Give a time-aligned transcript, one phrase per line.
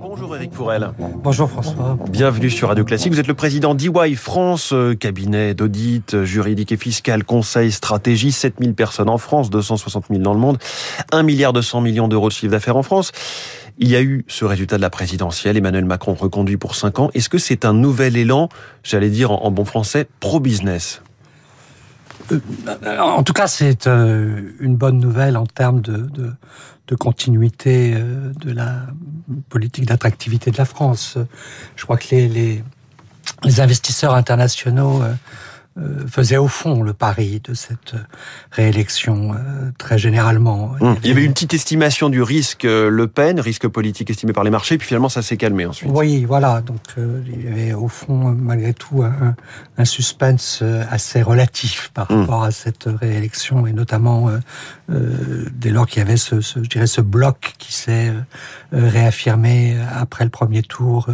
[0.00, 0.92] Bonjour Eric Fourel.
[1.22, 1.98] Bonjour François.
[2.08, 3.12] Bienvenue sur Radio Classique.
[3.12, 8.32] Vous êtes le président d'EY France, euh, cabinet d'audit euh, juridique et fiscal, conseil, stratégie,
[8.32, 10.56] 7000 personnes en France, 260 000 dans le monde,
[11.12, 13.12] 1 milliard 200 millions d'euros de chiffre d'affaires en France.
[13.76, 17.10] Il y a eu ce résultat de la présidentielle, Emmanuel Macron reconduit pour 5 ans.
[17.12, 18.48] Est-ce que c'est un nouvel élan,
[18.82, 21.02] j'allais dire en bon français, pro-business?
[22.98, 26.34] En tout cas, c'est une bonne nouvelle en termes de,
[26.98, 28.86] continuité euh, de la
[29.48, 31.18] politique d'attractivité de la France.
[31.76, 32.64] Je crois que les,
[33.60, 35.14] investisseurs internationaux euh, euh,
[36.06, 37.94] faisait au fond le pari de cette
[38.50, 40.74] réélection euh, très généralement.
[40.80, 40.98] Il y, avait...
[41.02, 44.44] Il y avait une petite estimation du risque euh, Le Pen, risque politique estimé par
[44.44, 45.90] les marchés, puis finalement ça s'est calmé ensuite.
[45.92, 46.60] Oui, voilà.
[46.60, 49.34] Donc il y avait au fond malgré tout un,
[49.78, 52.20] un suspense assez relatif par hmm.
[52.20, 54.30] rapport à cette réélection et notamment
[54.90, 58.12] euh, dès lors qu'il y avait ce, ce, je dirais, ce bloc qui s'est
[58.72, 61.08] réaffirmé après le premier tour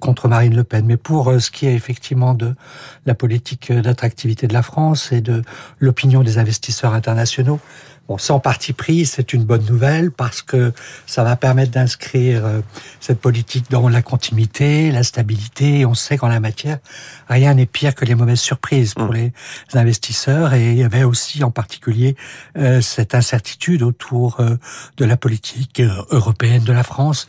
[0.00, 0.84] contre Marine Le Pen.
[0.86, 2.54] Mais pour ce qui est effectivement de
[3.04, 5.42] la politique d'attractivité de la France et de
[5.80, 7.60] l'opinion des investisseurs internationaux.
[8.08, 10.72] Bon, sans parti pris, c'est une bonne nouvelle parce que
[11.06, 12.60] ça va permettre d'inscrire euh,
[13.00, 15.84] cette politique dans la continuité, la stabilité.
[15.84, 16.78] on sait qu'en la matière,
[17.28, 19.14] rien n'est pire que les mauvaises surprises pour mmh.
[19.14, 19.32] les
[19.74, 20.54] investisseurs.
[20.54, 22.14] Et il y avait aussi en particulier
[22.56, 24.56] euh, cette incertitude autour euh,
[24.98, 27.26] de la politique européenne de la France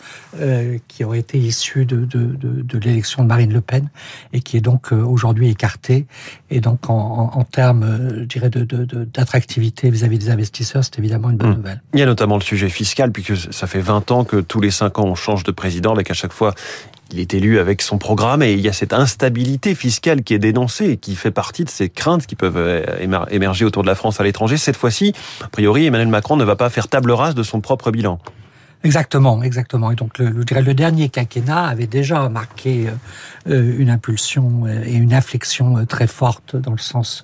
[0.88, 3.90] qui aurait été issue de, de, de, de l'élection de Marine Le Pen
[4.34, 6.06] et qui est donc aujourd'hui écartée.
[6.50, 11.52] Et donc en, en, termes, je dirais, d'attractivité vis-à-vis des investisseurs, c'est évidemment une bonne
[11.52, 11.56] hmm.
[11.56, 11.82] nouvelle.
[11.94, 14.72] Il y a notamment le sujet fiscal, puisque ça fait 20 ans que tous les
[14.72, 16.54] 5 ans on change de président, avec à chaque fois
[17.12, 20.40] il est élu avec son programme et il y a cette instabilité fiscale qui est
[20.40, 22.84] dénoncée et qui fait partie de ces craintes qui peuvent euh,
[23.30, 24.58] émerger autour de la France à l'étranger.
[24.58, 27.92] Cette fois-ci, a priori, Emmanuel Macron ne va pas faire table rase de son propre
[27.92, 28.20] bilan.
[28.84, 29.92] Exactement, exactement.
[29.92, 32.88] Et donc le, le, le dernier quinquennat avait déjà marqué
[33.50, 37.24] euh, une impulsion euh, et une inflexion euh, très forte dans le sens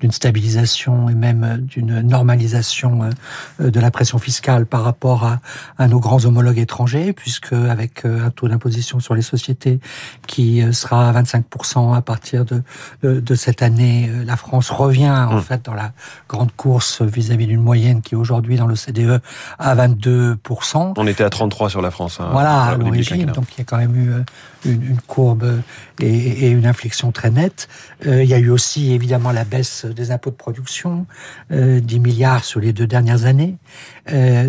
[0.00, 3.10] d'une stabilisation et même d'une normalisation
[3.58, 5.40] de la pression fiscale par rapport à,
[5.78, 9.80] à, nos grands homologues étrangers, puisque avec un taux d'imposition sur les sociétés
[10.26, 12.62] qui sera à 25% à partir de,
[13.02, 15.42] de, cette année, la France revient en mmh.
[15.42, 15.92] fait dans la
[16.28, 19.20] grande course vis-à-vis d'une moyenne qui est aujourd'hui dans le CDE
[19.58, 20.83] à 22%.
[20.96, 22.18] On était à 33 sur la France.
[22.20, 23.26] Hein, voilà, à l'origine.
[23.26, 24.22] Donc il y a quand même eu euh,
[24.64, 25.60] une, courbe
[26.00, 27.68] et, une inflexion très nette.
[28.06, 31.06] Euh, il y a eu aussi évidemment la baisse des impôts de production,
[31.50, 33.56] 10 euh, milliards sur les deux dernières années.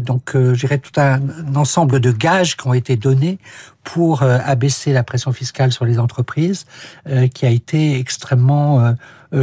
[0.02, 1.20] donc je dirais tout un,
[1.56, 3.40] ensemble de gages qui ont été donnés
[3.86, 6.66] pour abaisser la pression fiscale sur les entreprises,
[7.34, 8.96] qui a été extrêmement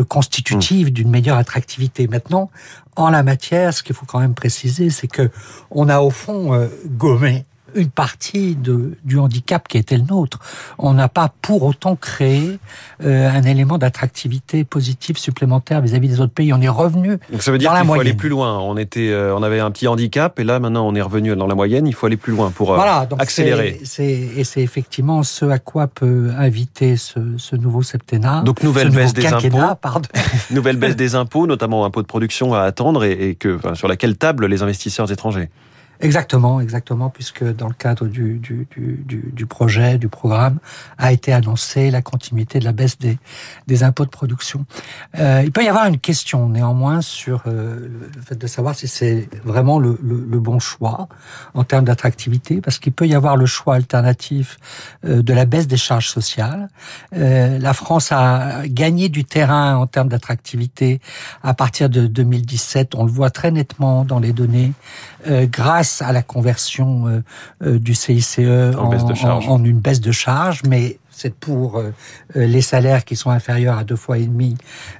[0.08, 0.90] constitutive mmh.
[0.90, 2.08] d'une meilleure attractivité.
[2.08, 2.50] Maintenant,
[2.96, 5.30] en la matière, ce qu'il faut quand même préciser, c'est que
[5.70, 7.44] on a au fond euh, gommé
[7.74, 10.38] une partie de, du handicap qui était le nôtre.
[10.78, 12.58] On n'a pas pour autant créé
[13.04, 16.52] euh, un élément d'attractivité positive supplémentaire vis-à-vis des autres pays.
[16.52, 17.18] On est revenu.
[17.30, 18.58] Donc ça veut dire qu'il faut aller plus loin.
[18.58, 21.46] On était, euh, on avait un petit handicap et là maintenant on est revenu dans
[21.46, 21.86] la moyenne.
[21.86, 23.80] Il faut aller plus loin pour euh, voilà, donc accélérer.
[23.84, 28.42] C'est, et c'est effectivement ce à quoi peut inviter ce, ce nouveau septennat.
[28.42, 29.58] Donc nouvelle baisse des impôts.
[29.80, 30.08] Pardon.
[30.50, 33.88] nouvelle baisse des impôts, notamment impôts de production à attendre et, et que enfin, sur
[33.88, 35.50] laquelle table les investisseurs étrangers.
[36.02, 40.58] Exactement, exactement, puisque dans le cadre du, du, du, du, projet, du programme,
[40.98, 43.18] a été annoncé la continuité de la baisse des,
[43.68, 44.66] des impôts de production.
[45.20, 48.88] Euh, il peut y avoir une question néanmoins sur euh, le fait de savoir si
[48.88, 51.08] c'est vraiment le, le, le, bon choix
[51.54, 54.58] en termes d'attractivité, parce qu'il peut y avoir le choix alternatif
[55.04, 56.68] euh, de la baisse des charges sociales.
[57.14, 61.00] Euh, la France a gagné du terrain en termes d'attractivité
[61.44, 64.72] à partir de 2017, on le voit très nettement dans les données,
[65.28, 65.46] euh,
[65.92, 67.22] grâce à la conversion euh,
[67.64, 68.90] euh, du CICE en,
[69.48, 71.92] en, une baisse de charge, mais c'est pour euh,
[72.36, 74.56] euh, les salaires qui sont inférieurs à deux fois et demi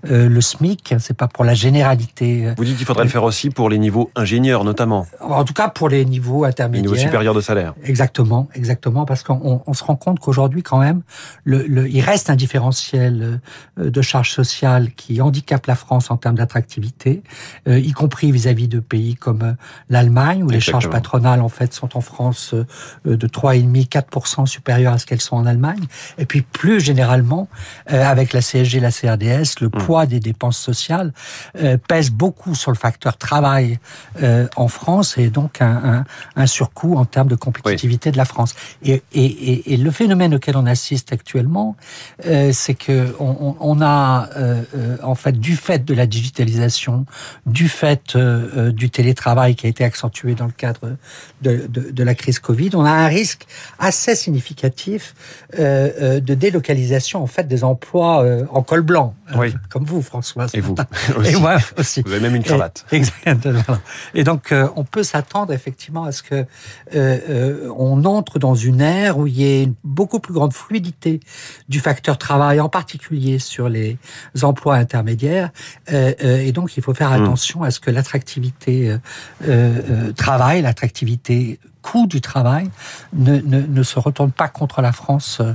[0.09, 0.95] euh, le SMIC.
[0.99, 2.53] C'est pas pour la généralité.
[2.56, 5.06] Vous dites qu'il faudrait le faire aussi pour les niveaux ingénieurs, notamment.
[5.21, 6.93] En tout cas, pour les niveaux intermédiaires.
[6.93, 7.75] Les niveaux supérieurs de salaire.
[7.84, 11.03] Exactement, exactement, parce qu'on on se rend compte qu'aujourd'hui, quand même,
[11.44, 13.41] le, le, il reste un différentiel
[13.79, 17.23] de charges sociales qui handicape la France en termes d'attractivité,
[17.67, 19.56] y compris vis-à-vis de pays comme
[19.88, 22.55] l'Allemagne, où les charges patronales, en fait, sont en France
[23.05, 25.81] de 3,5-4% supérieures à ce qu'elles sont en Allemagne.
[26.19, 27.49] Et puis plus généralement,
[27.91, 29.70] euh, avec la CSG, la CRDS, le mmh.
[29.70, 31.12] poids des dépenses sociales
[31.61, 33.79] euh, pèse beaucoup sur le facteur travail
[34.23, 36.05] euh, en France et donc un,
[36.37, 38.55] un, surcoût en termes de compétitivité de la France.
[38.82, 41.76] Et, et, et, le phénomène auquel on assiste actuellement,
[42.53, 44.29] c'est que on, on a
[45.03, 47.06] en fait du fait de la digitalisation,
[47.47, 50.97] du fait du télétravail qui a été accentué dans le cadre
[51.41, 53.47] de, de, de la crise Covid, on a un risque
[53.79, 55.15] assez significatif
[56.00, 59.15] de délocalisation en fait des emplois en col blanc,
[59.69, 60.47] comme vous, François.
[60.55, 60.75] Et vous
[61.25, 62.03] Et moi aussi.
[62.05, 62.85] Vous avez même une cravate.
[62.93, 63.79] exactement.
[64.15, 66.44] Et donc, euh, on peut s'attendre effectivement à ce que euh,
[66.94, 71.21] euh, on entre dans une ère où il y ait une beaucoup plus grande fluidité
[71.69, 73.99] du facteur travail, en particulier sur les
[74.43, 75.50] emplois intermédiaires.
[75.89, 77.23] et donc, il faut faire hmm.
[77.23, 78.97] attention à ce que l'attractivité
[80.17, 82.70] travail, l'attractivité coût du travail
[83.12, 85.52] ne, ne, se retourne pas contre la France euh,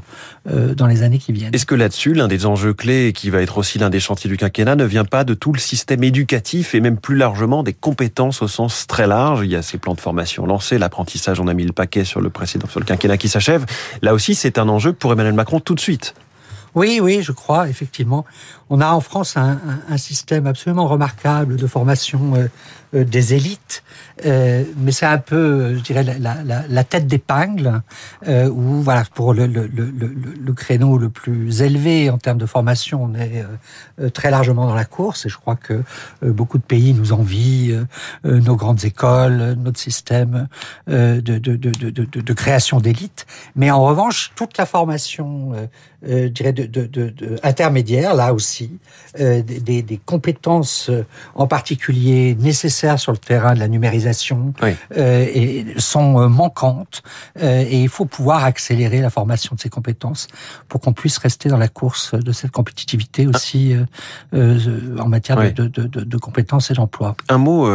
[0.50, 1.53] euh, dans les années qui viennent.
[1.53, 4.38] Est-ce que là-dessus, l'un des enjeux clés, qui va être aussi l'un des chantiers du
[4.38, 8.41] quinquennat, ne vient pas de tout le système éducatif et même plus largement des compétences
[8.41, 9.41] au sens très large?
[9.44, 12.21] Il y a ces plans de formation lancés, l'apprentissage, on a mis le paquet sur
[12.21, 13.65] le précédent, sur le quinquennat qui s'achève.
[14.01, 16.13] Là aussi, c'est un enjeu pour Emmanuel Macron tout de suite.
[16.77, 18.24] Oui, oui, je crois, effectivement.
[18.69, 22.47] On a en France un, système absolument remarquable de formation euh,
[22.94, 23.83] euh, des élites,
[24.25, 27.81] euh, mais c'est un peu, je dirais, la, tête d'épingle,
[28.27, 29.47] où, voilà, pour le,
[30.53, 33.44] créneau le plus élevé en termes de formation, on est
[34.13, 35.83] très largement dans la course, et je crois que
[36.21, 37.85] beaucoup de pays nous envient
[38.24, 40.47] nos grandes écoles, notre système
[40.88, 43.25] de, de création d'élites.
[43.56, 45.53] Mais en revanche, toute la formation,
[46.06, 48.71] je dirais, de, de, de, intermédiaire, là aussi,
[49.17, 49.41] des,
[49.81, 50.91] des compétences
[51.35, 57.03] en particulier nécessaires sur le terrain de la numérisation euh, et sont euh, manquantes
[57.41, 60.27] euh, et il faut pouvoir accélérer la formation de ces compétences
[60.67, 63.75] pour qu'on puisse rester dans la course de cette compétitivité aussi
[64.33, 67.15] en matière de, compétences et d'emploi.
[67.29, 67.69] Un mot,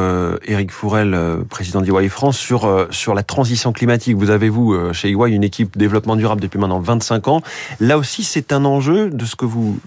[0.44, 1.16] Éric Fourel,
[1.48, 4.16] président d'EY France, sur, sur la transition climatique.
[4.16, 7.42] Vous avez, vous, chez EY, une équipe développement durable depuis maintenant 25 ans.
[7.80, 9.78] Là aussi, c'est un enjeu de ce que vous,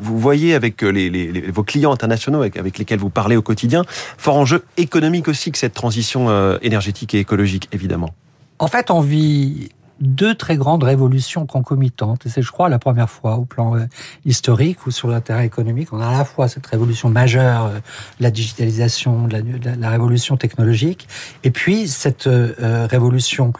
[0.00, 3.84] vous voyez avec les, vos clients internationaux avec, avec lesquels vous parlez au quotidien.
[4.18, 8.10] Fort enjeu économique aussi que cette transition euh, énergétique et écologique, évidemment.
[8.58, 9.70] En fait, on vit
[10.02, 12.26] deux très grandes révolutions concomitantes.
[12.26, 13.86] Et c'est, je crois, la première fois au plan euh,
[14.26, 17.78] historique ou sur l'intérêt économique, on a à la fois cette révolution majeure, euh,
[18.18, 21.08] la digitalisation, la, révolution technologique,
[21.44, 23.52] et puis cette euh, révolution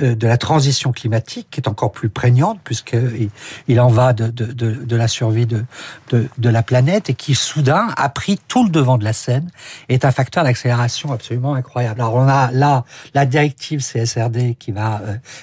[0.00, 2.96] de la transition climatique qui est encore plus prégnante puisque
[3.68, 5.64] il, en va de, de, de, de la survie de,
[6.10, 9.48] de, de, la planète et qui soudain a pris tout le devant de la scène
[9.88, 12.00] est un facteur d'accélération absolument incroyable.
[12.00, 12.84] Alors on a là
[13.14, 15.00] la directive CSRD qui va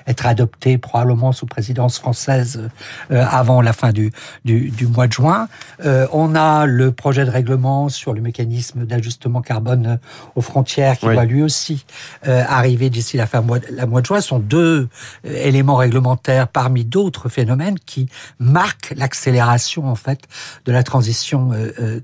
[0.08, 2.70] être adoptée probablement sous présidence française
[3.12, 4.12] euh, avant la fin du,
[4.44, 5.48] du, du mois de juin.
[5.86, 9.98] Euh, on a le projet de règlement sur le mécanisme d'ajustement carbone euh,
[10.36, 11.86] aux frontières qui va lui aussi
[12.24, 14.22] arriver d'ici la fin mois, la mois de juin.
[14.22, 14.88] Ce sont deux
[15.24, 18.08] éléments réglementaires parmi d'autres phénomènes qui
[18.40, 20.22] marquent l'accélération en fait
[20.66, 21.52] de la transition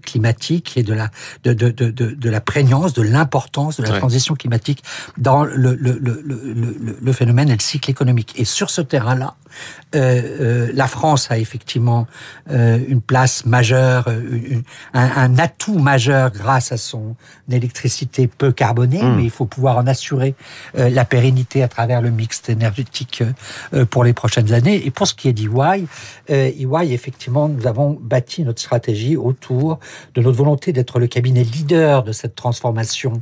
[0.01, 1.09] climatique et de la
[1.43, 4.83] de, de, de, de la prégnance, de l'importance de la transition climatique
[5.17, 8.33] dans le, le, le, le, le phénomène et le cycle économique.
[8.37, 9.35] Et sur ce terrain-là,
[9.95, 12.07] euh, euh, la France a effectivement
[12.49, 14.07] euh, une place majeure,
[14.93, 17.15] un, atout majeur grâce à son
[17.49, 19.15] électricité peu carbonée, mmh.
[19.17, 20.35] mais il faut pouvoir en assurer
[20.73, 23.23] la pérennité à travers le mix énergétique
[23.89, 24.85] pour les prochaines années.
[24.85, 25.85] Et pour ce qui est d'EY,
[26.29, 29.79] EY, effectivement, nous avons bâti notre stratégie autour
[30.15, 33.21] de notre volonté d'être le cabinet leader de cette transformation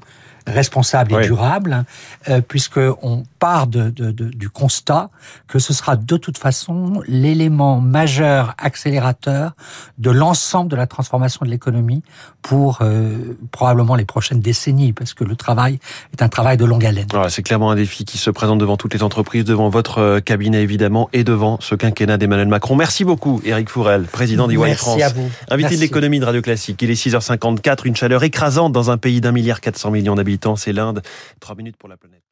[0.50, 1.86] responsable et durable,
[2.30, 5.10] euh, puisque on part de, de, de, du constat
[5.48, 9.54] que ce sera de toute façon l'élément majeur accélérateur
[9.98, 12.04] de l'ensemble de la transformation de l'économie
[12.42, 15.80] pour euh, probablement les prochaines décennies, parce que le travail
[16.14, 17.08] est un travail de longue haleine.
[17.30, 20.62] c'est clairement un défi qui se présente devant toutes les entreprises, devant votre euh, cabinet
[20.62, 22.76] évidemment, et devant ce quinquennat d'Emmanuel Macron.
[22.76, 24.98] Merci beaucoup, Éric Fourel, président d'EY France.
[24.98, 25.30] Merci à vous.
[25.50, 26.82] Invité de l'économie de Radio Classique.
[26.82, 30.74] Il est 6h54, une chaleur écrasante dans un pays d'un milliard 400 millions d'habitants c'est
[30.74, 31.02] l'Inde.
[31.40, 32.29] Trois minutes pour la planète.